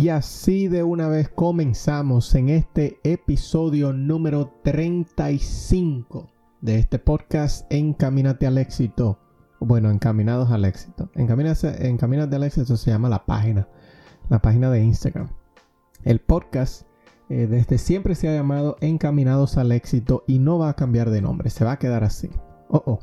[0.00, 6.26] Y así de una vez comenzamos en este episodio número 35
[6.62, 9.18] de este podcast Encamínate al éxito.
[9.58, 11.10] Bueno, Encaminados al éxito.
[11.14, 13.68] Encamínate, Encamínate al éxito se llama la página,
[14.30, 15.28] la página de Instagram.
[16.02, 16.86] El podcast
[17.28, 21.20] eh, desde siempre se ha llamado Encaminados al éxito y no va a cambiar de
[21.20, 22.30] nombre, se va a quedar así.
[22.70, 23.00] Oh, oh.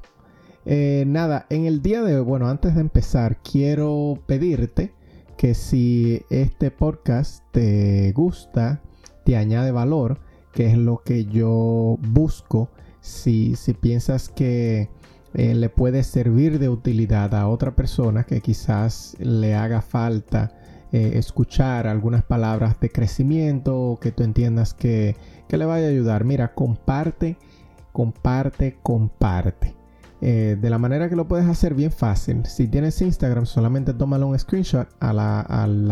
[0.65, 4.96] Eh, nada, en el día de hoy, bueno, antes de empezar, quiero pedirte
[5.38, 8.82] que si este podcast te gusta,
[9.24, 10.20] te añade valor,
[10.52, 12.70] que es lo que yo busco,
[13.02, 14.90] si, si piensas que
[15.34, 20.52] eh, le puede servir de utilidad a otra persona que quizás le haga falta
[20.91, 25.16] eh, escuchar algunas palabras de crecimiento o que tú entiendas que,
[25.48, 27.38] que le vaya a ayudar, mira, comparte,
[27.91, 29.76] comparte, comparte.
[30.20, 32.46] Eh, de la manera que lo puedes hacer bien fácil.
[32.46, 35.41] Si tienes Instagram, solamente tómale un screenshot a la,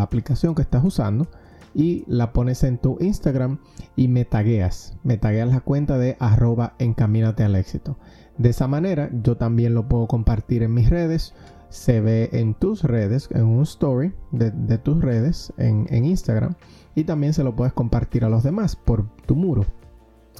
[0.01, 1.27] aplicación que estás usando
[1.73, 3.59] y la pones en tu Instagram
[3.95, 4.97] y me tagueas.
[5.03, 7.97] Me tagueas la cuenta de arroba encamínate al éxito.
[8.37, 11.33] De esa manera yo también lo puedo compartir en mis redes.
[11.69, 16.55] Se ve en tus redes, en un story de, tus redes en, en Instagram.
[16.95, 19.65] Y también se lo puedes compartir a los demás por tu muro.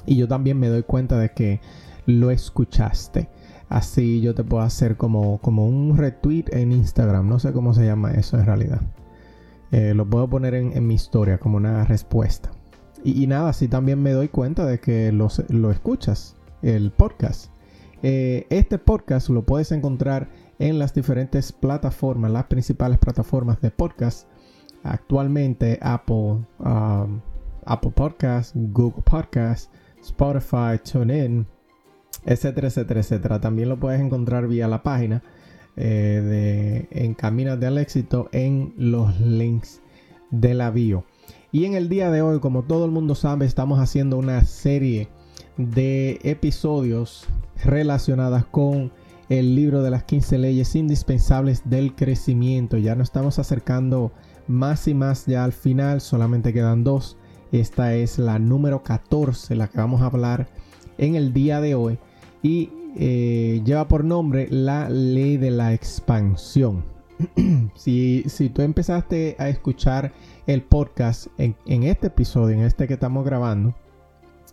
[0.06, 1.60] Y yo también me doy cuenta de que
[2.06, 3.28] lo escuchaste.
[3.68, 7.28] Así yo te puedo hacer como, como un retweet en Instagram.
[7.28, 8.80] No sé cómo se llama eso en realidad.
[9.72, 12.50] Eh, lo puedo poner en, mi historia como una respuesta.
[13.02, 17.50] Y, nada, así también me doy cuenta de que lo, lo escuchas, el podcast.
[18.02, 24.28] Eh, este podcast lo puedes encontrar en las diferentes plataformas, las principales plataformas de podcast.
[24.82, 27.20] Actualmente Apple, um,
[27.64, 31.46] Apple Podcast, Google Podcast, Spotify, TuneIn,
[32.24, 33.40] etcétera, etcétera, etcétera.
[33.40, 35.22] También lo puedes encontrar vía la página
[35.76, 39.80] eh, de Encamínate al éxito en los links
[40.30, 41.04] de la bio.
[41.52, 45.08] Y en el día de hoy, como todo el mundo sabe, estamos haciendo una serie
[45.56, 47.26] de episodios
[47.64, 48.92] relacionadas con
[49.28, 52.76] el libro de las 15 leyes indispensables del crecimiento.
[52.76, 54.12] Ya nos estamos acercando
[54.46, 57.16] más y más ya al final, solamente quedan dos.
[57.52, 60.48] Esta es la número 14, la que vamos a hablar
[60.98, 61.98] en el día de hoy
[62.42, 66.84] y eh, lleva por nombre la ley de la expansión.
[67.74, 68.24] si,
[68.54, 70.12] tú empezaste a escuchar
[70.46, 73.74] el podcast en, este episodio, en este que estamos grabando,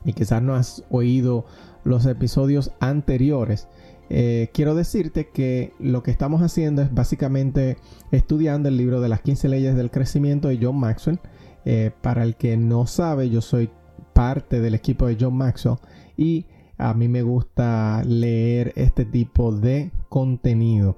[0.04, 1.46] y quizás no has oído
[1.86, 3.68] los episodios anteriores,
[4.10, 7.78] eh, quiero decirte que lo que estamos haciendo es básicamente
[8.12, 11.20] estudiando el libro de las 15 leyes del crecimiento de John Maxwell.
[11.66, 13.70] Eh, para el que no sabe, yo soy
[14.12, 15.78] parte del equipo de John Maxwell
[16.18, 16.46] y
[16.78, 20.98] a mí me gusta leer este tipo de contenido.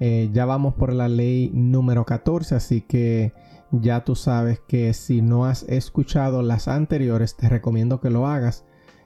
[0.00, 3.32] Eh, ya vamos por la ley número 14, así que
[3.72, 8.64] ya tú sabes que si no has escuchado las anteriores, te recomiendo que lo hagas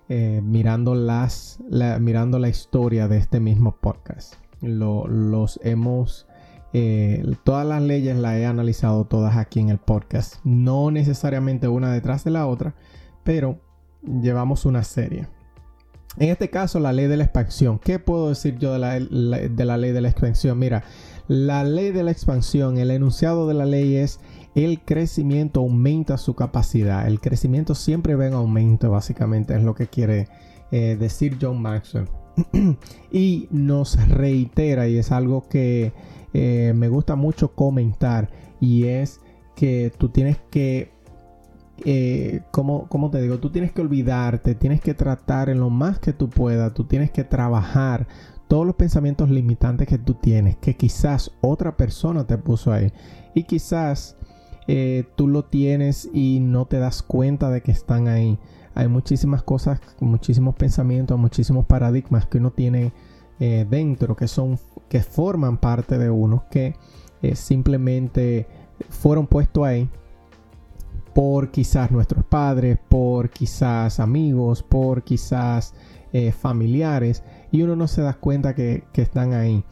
[0.08, 4.34] eh, mirando, las, la, mirando la historia de este mismo podcast.
[4.60, 6.26] los hemos...
[6.74, 10.36] Eh, todas las leyes las he analizado todas aquí en el podcast.
[10.44, 12.74] No necesariamente una detrás de la otra,
[13.24, 13.60] pero
[14.02, 15.28] llevamos una serie.
[16.18, 17.78] En este caso, la ley de la expansión.
[17.78, 20.58] ¿Qué puedo decir yo de la, ley de la expansión?
[20.58, 20.84] Mira,
[21.26, 24.20] la ley de la expansión, el enunciado de la ley es
[24.54, 27.06] el crecimiento aumenta su capacidad.
[27.06, 30.28] El crecimiento siempre va en aumento, básicamente, es lo que quiere
[30.70, 32.08] eh, decir John Maxwell.
[33.12, 35.92] y nos reitera, y es algo que
[36.34, 39.20] eh, me gusta mucho comentar, y es
[39.56, 40.90] que tú tienes que
[41.84, 46.12] eh, como, te digo, tú tienes que olvidarte, tienes que tratar en lo más que
[46.12, 48.06] tú puedas, tú tienes que trabajar
[48.48, 52.92] todos los pensamientos limitantes que tú tienes, que quizás otra persona te puso ahí.
[53.34, 54.16] Y quizás
[54.68, 58.38] eh, tú lo tienes y no te das cuenta de que están ahí.
[58.74, 62.92] Hay muchísimas cosas, muchísimos pensamientos, muchísimos paradigmas que uno tiene
[63.40, 64.58] eh, dentro, que son,
[64.88, 66.74] que forman parte de uno, que
[67.34, 68.48] simplemente
[68.90, 69.88] fueron puestos ahí
[71.14, 75.74] por quizás nuestros padres, por quizás amigos, por quizás
[76.12, 79.64] eh, familiares y uno no se da cuenta que, están ahí.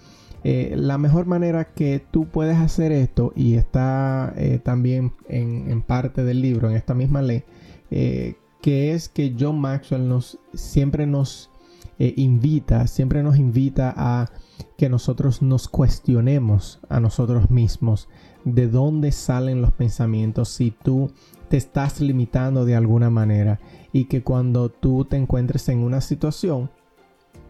[0.43, 6.25] Eh, la mejor manera que tú puedes hacer esto y está eh, también en, parte
[6.25, 7.45] del libro, en esta misma ley,
[7.91, 11.51] que es que John Maxwell nos, siempre nos
[11.99, 14.31] invita, siempre nos invita a
[14.79, 18.09] que nosotros nos cuestionemos a nosotros mismos
[18.45, 21.11] de dónde salen los pensamientos si tú
[21.49, 23.61] te estás limitando de alguna manera
[23.93, 26.71] y que cuando tú te encuentres en una situación,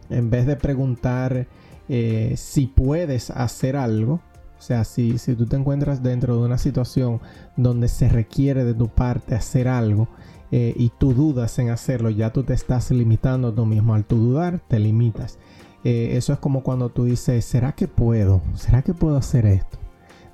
[0.08, 1.46] en vez de preguntar
[1.88, 4.20] eh, si puedes hacer algo,
[4.58, 7.20] o sea, si, si tú te encuentras dentro de una situación
[7.56, 10.08] donde se requiere de tu parte hacer algo
[10.52, 13.94] eh, y tú dudas en hacerlo, ya tú te estás limitando tú mismo.
[13.94, 15.38] Al tú dudar, te limitas.
[15.82, 18.42] Eh, eso es como cuando tú dices, ¿será que puedo?
[18.54, 19.78] ¿Será que puedo hacer esto?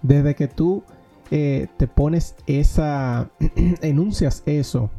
[0.06, 0.84] Desde que tú
[1.28, 3.30] te pones esa,
[3.82, 4.90] enuncias eso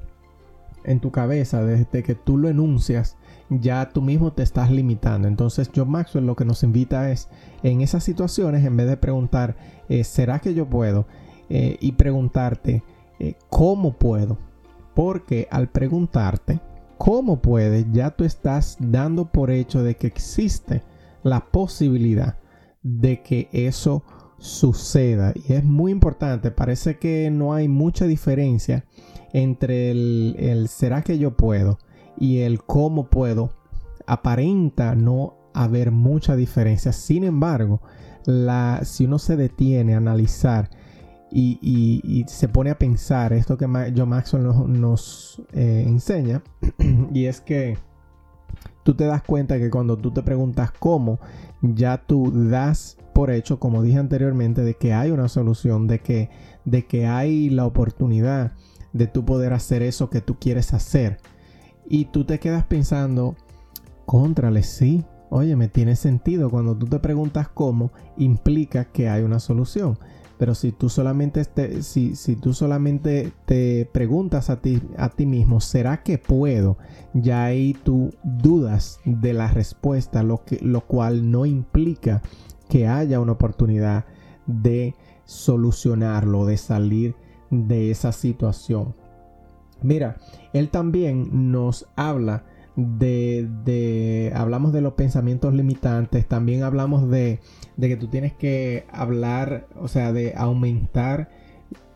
[0.83, 3.17] en tu cabeza, desde que tú lo enuncias,
[3.49, 5.27] ya tú mismo te estás limitando.
[5.27, 7.29] Entonces John Maxwell lo que nos invita es,
[7.63, 9.55] en esas situaciones, en vez de preguntar,
[9.89, 11.07] eh, ¿será que yo puedo?
[11.49, 12.83] Eh, y preguntarte,
[13.19, 14.37] eh, ¿cómo puedo?
[14.93, 16.59] Porque al preguntarte,
[16.97, 17.85] ¿cómo puedes?
[17.91, 20.83] Ya tú estás dando por hecho de que existe
[21.23, 22.37] la posibilidad
[22.83, 24.03] de que eso
[24.37, 25.33] suceda.
[25.35, 28.85] Y es muy importante, parece que no hay mucha diferencia
[29.33, 31.79] entre el, será que yo puedo
[32.17, 33.51] y el cómo puedo.
[34.05, 36.93] Aparenta no haber mucha diferencia.
[36.93, 37.81] Sin embargo,
[38.25, 40.69] la, si uno se detiene a analizar
[41.29, 44.43] y, se pone a pensar esto que John Maxwell
[44.79, 46.41] nos, eh, enseña,
[47.13, 47.77] y es que
[48.87, 51.19] tú te das cuenta que cuando tú te preguntas cómo,
[51.61, 56.29] ya tú das por hecho, como dije anteriormente, de que hay una solución, de que,
[56.63, 58.53] de que hay la oportunidad
[58.93, 61.17] de tú poder hacer eso que tú quieres hacer.
[61.89, 63.35] Y tú te quedas pensando,
[64.05, 66.49] contrale, sí, oye, me tiene sentido.
[66.49, 69.99] Cuando tú te preguntas cómo, implica que hay una solución.
[70.37, 75.25] Pero si tú solamente te, si, si tú solamente te preguntas a ti, a ti
[75.25, 76.77] mismo, ¿será que puedo?
[77.13, 82.21] Ya ahí tú dudas de la respuesta, lo, que, lo cual no implica
[82.69, 84.05] que haya una oportunidad
[84.45, 84.93] de
[85.25, 87.15] solucionarlo, de salir
[87.49, 88.93] de esa situación.
[89.81, 90.17] Mira,
[90.53, 92.45] él también nos habla
[92.77, 97.39] de, de, hablamos de los pensamientos limitantes, también hablamos de,
[97.75, 101.29] de que tú tienes que hablar, o sea, de aumentar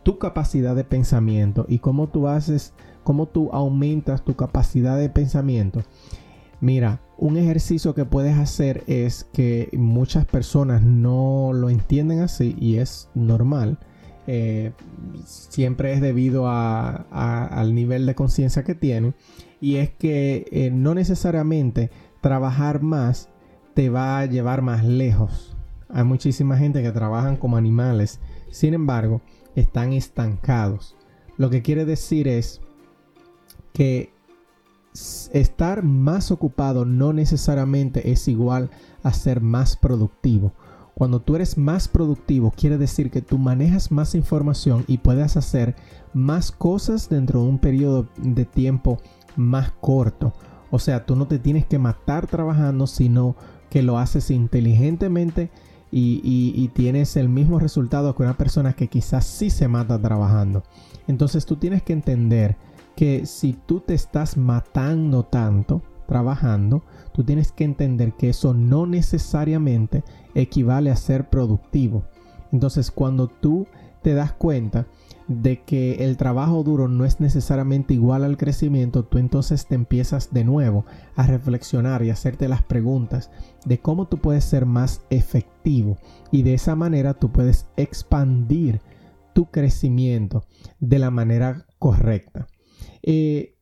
[0.03, 2.73] tu capacidad de pensamiento y cómo tú haces,
[3.03, 5.83] cómo tú aumentas tu capacidad de pensamiento.
[6.61, 12.77] Mira, un ejercicio que puedes hacer es que muchas personas no lo entienden así y
[12.77, 13.77] es normal.
[14.25, 14.71] Eh,
[15.25, 19.13] siempre es debido al nivel de conciencia que tienen.
[19.61, 23.29] Y es que eh, no necesariamente trabajar más
[23.73, 25.55] te va a llevar más lejos.
[25.87, 28.19] Hay muchísima gente que trabajan como animales.
[28.49, 29.21] Sin embargo,
[29.55, 30.97] están estancados.
[31.37, 32.61] Lo que quiere decir es
[33.73, 34.11] que
[35.31, 38.69] estar más ocupado no necesariamente es igual
[39.03, 40.53] a ser más productivo.
[40.93, 45.75] Cuando tú eres más productivo, quiere decir que tú manejas más información y puedes hacer
[46.13, 48.99] más cosas dentro de un periodo de tiempo
[49.35, 50.33] más corto.
[50.69, 53.35] O sea, tú no te tienes que matar trabajando, sino
[53.69, 55.49] que lo haces inteligentemente
[55.91, 60.63] y, tienes el mismo resultado que una persona que quizás sí se mata trabajando.
[61.07, 62.57] Entonces tú tienes que entender
[62.95, 66.83] que si tú te estás matando tanto trabajando,
[67.13, 70.03] tú tienes que entender que eso no necesariamente
[70.35, 72.03] equivale a ser productivo.
[72.51, 73.67] Entonces cuando tú
[74.01, 74.87] te das cuenta
[75.37, 80.33] de que el trabajo duro no es necesariamente igual al crecimiento, tú entonces te empiezas
[80.33, 80.85] de nuevo
[81.15, 83.31] a reflexionar y hacerte las preguntas
[83.65, 85.97] de cómo tú puedes ser más efectivo
[86.31, 88.81] y de esa manera tú puedes expandir
[89.33, 90.43] tu crecimiento
[90.79, 92.47] de la manera correcta.
[93.03, 93.57] Eh,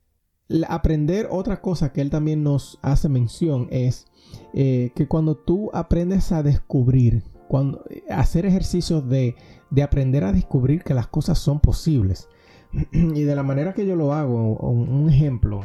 [0.67, 4.07] aprender otra cosa que él también nos hace mención es
[4.53, 9.35] eh, que cuando tú aprendes a descubrir, cuando hacer ejercicios de,
[9.83, 12.29] aprender a descubrir que las cosas son posibles.
[12.91, 15.61] y de la manera que yo lo hago, un, ejemplo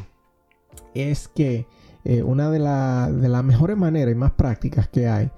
[0.95, 1.67] es que
[2.03, 5.29] eh, una de, de, las mejores maneras y más prácticas que hay,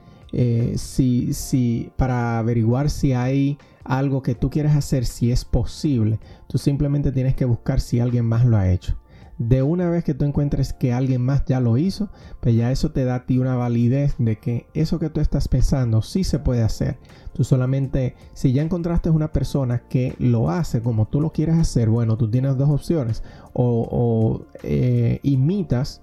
[0.78, 6.58] si, si, para averiguar si hay algo que tú quieres hacer, si es posible, tú
[6.58, 8.98] simplemente tienes que buscar si alguien más lo ha hecho.
[9.38, 12.92] De una vez que tú encuentres que alguien más ya lo hizo, pues ya eso
[12.92, 16.40] te da a ti una validez de que eso que tú estás pensando sí se
[16.40, 16.98] puede hacer.
[17.34, 21.90] Tú solamente, si ya encontraste una persona que lo hace como tú lo quieres hacer,
[21.90, 23.22] bueno, tú tienes dos opciones.
[23.54, 26.02] O, eh, imitas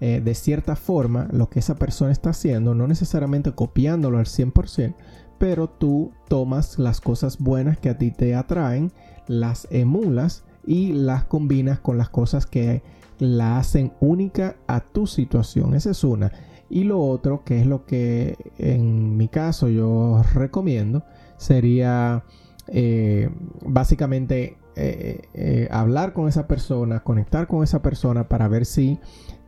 [0.00, 4.94] eh, de cierta forma lo que esa persona está haciendo, no necesariamente copiándolo al 100%,
[5.38, 8.92] pero tú tomas las cosas buenas que a ti te atraen,
[9.26, 12.82] las emulas y las combinas con las cosas que
[13.18, 15.74] la hacen única a tu situación.
[15.74, 16.32] Esa es una.
[16.68, 21.04] Y lo otro, que es lo que en mi caso yo recomiendo,
[21.36, 22.24] sería
[22.68, 23.28] eh,
[23.66, 28.98] básicamente eh, eh, hablar con esa persona, conectar con esa persona para ver si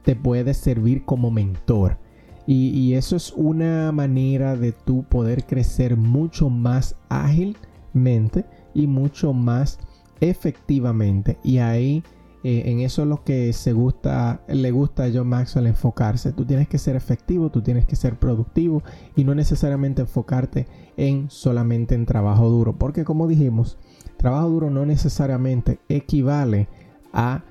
[0.02, 1.99] te puede servir como mentor.
[2.45, 9.33] Y, y eso es una manera de tú poder crecer mucho más ágilmente y mucho
[9.33, 9.78] más
[10.23, 11.38] efectivamente.
[11.43, 12.02] Y ahí
[12.45, 16.33] eh, en eso es lo que se gusta, le gusta a John Maxwell enfocarse.
[16.33, 18.83] Tú tienes que ser efectivo, tú tienes que ser productivo
[19.14, 22.79] y no necesariamente enfocarte en solamente en trabajo duro.
[22.79, 23.79] Porque como dijimos,
[24.17, 26.69] trabajo duro no necesariamente equivale
[27.12, 27.45] a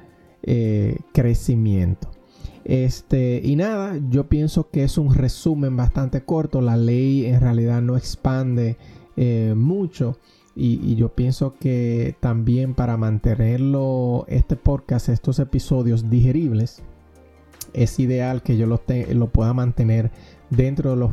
[0.44, 2.10] eh, crecimiento.
[2.64, 6.62] Este, y nada, yo pienso que es un resumen bastante corto.
[6.62, 8.78] La ley en realidad no expande
[9.16, 10.18] eh, mucho.
[10.56, 16.84] Y, yo pienso que también para mantenerlo, este podcast, estos episodios digeribles,
[17.74, 18.82] es ideal que yo lo,
[19.14, 20.12] lo pueda mantener
[20.50, 21.12] dentro de los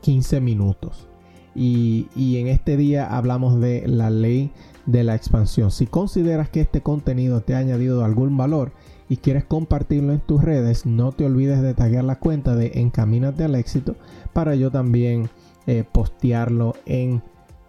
[0.00, 1.08] 15 eh, minutos.
[1.54, 4.52] Y, y, en este día hablamos de la ley
[4.86, 5.70] de la expansión.
[5.70, 8.72] Si consideras que este contenido te ha añadido algún valor
[9.08, 13.44] y quieres compartirlo en tus redes, no te olvides de taggear la cuenta de Encamínate
[13.44, 13.96] al éxito
[14.32, 15.28] para yo también
[15.66, 17.22] eh, postearlo en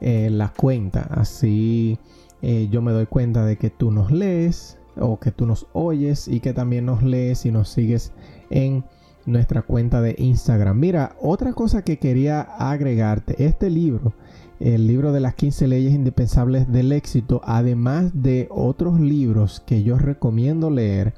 [0.04, 1.08] eh, la cuenta.
[1.12, 1.98] Así
[2.42, 6.28] eh, yo me doy cuenta de que tú nos lees o que tú nos oyes
[6.28, 8.12] y que también nos lees y nos sigues
[8.50, 8.84] en
[9.26, 10.78] nuestra cuenta de Instagram.
[10.78, 14.14] Mira, otra cosa que quería agregarte, este libro,
[14.60, 19.98] el libro de las 15 leyes indispensables del éxito, además de otros libros que yo
[19.98, 21.14] recomiendo leer,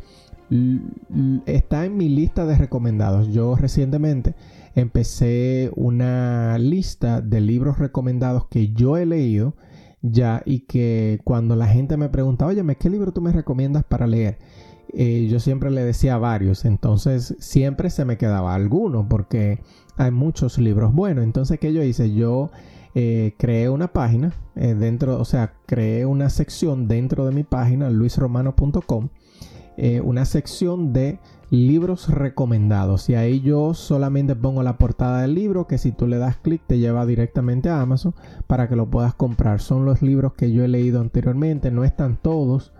[1.47, 3.29] está en mi lista de recomendados.
[3.29, 4.35] Yo recientemente
[4.75, 9.55] empecé una lista de libros recomendados que yo he leído
[10.01, 14.05] ya y que cuando la gente me pregunta, oye, ¿qué libro tú me recomiendas para
[14.05, 14.37] leer?
[14.93, 19.61] Eh, yo siempre le decía varios, entonces siempre se me quedaba alguno porque
[19.97, 21.23] hay muchos libros buenos.
[21.23, 22.13] Entonces, ¿qué yo hice?
[22.13, 22.51] Yo
[22.93, 27.89] eh, creé una página eh, dentro, o sea, creé una sección dentro de mi página,
[27.89, 29.09] luisromano.com,
[30.03, 33.09] una sección de libros recomendados.
[33.09, 36.61] Y ahí yo solamente pongo la portada del libro que si tú le das clic
[36.65, 38.13] te lleva directamente a Amazon
[38.47, 39.61] para que lo puedas comprar.
[39.61, 42.71] Son los libros que yo he leído anteriormente no están todos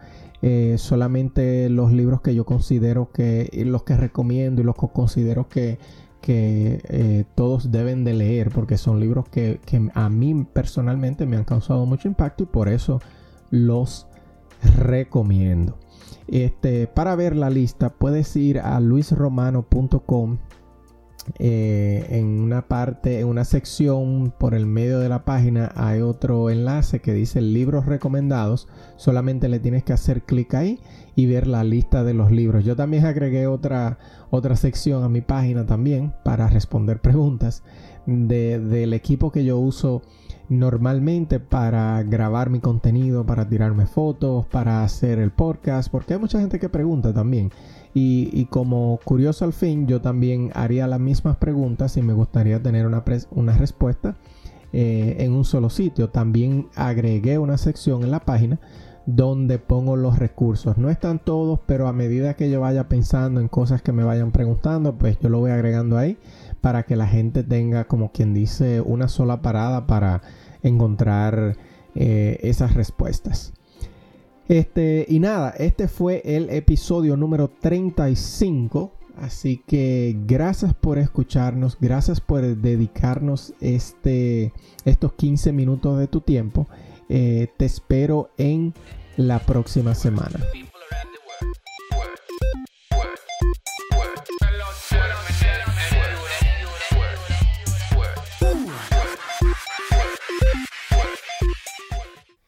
[0.42, 5.48] eh, solamente los libros que yo considero que los que recomiendo y los que considero
[5.48, 5.80] que,
[6.22, 11.38] que eh, todos deben de leer porque son libros que, que a mí personalmente me
[11.38, 13.02] han causado mucho impacto y por eso
[13.50, 14.08] los
[14.78, 15.78] recomiendo
[16.28, 20.38] este, para ver la lista puedes ir a luisromano.com
[21.40, 26.52] eh, en una parte, en una sección por el medio de la página hay otro
[26.52, 28.68] enlace que dice libros recomendados.
[28.96, 30.80] Solamente le tienes que hacer clic ahí
[31.16, 32.64] y ver la lista de los libros.
[32.64, 33.98] Yo también agregué otra,
[34.30, 37.64] otra sección a mi página también para responder preguntas
[38.06, 40.04] del equipo que yo uso
[40.50, 46.40] normalmente para grabar mi contenido, para tirarme fotos, para hacer el podcast, porque hay mucha
[46.40, 47.52] gente que pregunta también.
[47.98, 52.86] Y, como curioso al fin, yo también haría las mismas preguntas y me gustaría tener
[52.86, 53.04] una,
[53.58, 54.18] respuesta
[54.74, 56.10] eh, en un solo sitio.
[56.10, 58.60] También agregué una sección en la página
[59.06, 60.78] donde pongo los recursos.
[60.78, 64.32] No están todos, pero a medida que yo vaya pensando en cosas que me vayan
[64.32, 66.18] preguntando, pues yo lo voy agregando ahí
[66.66, 70.24] para que la gente tenga, como quien dice, una sola parada para
[70.64, 71.56] encontrar
[71.94, 73.54] eh, esas respuestas.
[74.48, 78.94] Este, y nada, este fue el episodio número 35.
[79.16, 84.52] Así que gracias por escucharnos, gracias por dedicarnos este,
[84.86, 86.66] estos 15 minutos de tu tiempo.
[87.10, 88.74] Eh, te espero en
[89.18, 90.40] la próxima semana.